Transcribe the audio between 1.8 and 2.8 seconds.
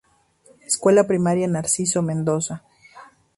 Mendoza.